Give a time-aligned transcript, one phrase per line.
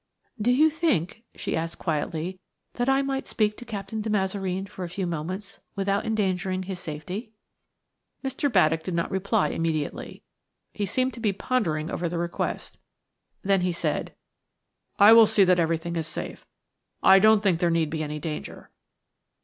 [0.41, 2.39] "Do you think," she asked quietly,
[2.73, 6.79] "that I might speak to Captain de Mazareen for a few moments without endangering his
[6.79, 7.33] safety?"
[8.23, 8.51] Mr.
[8.51, 10.23] Baddock did not reply immediately.
[10.73, 12.79] He seemed to be pondering over the request.
[13.43, 14.15] Then he said:
[14.97, 16.47] "I will see that everything is safe.
[17.03, 18.71] I don't think there need be any danger."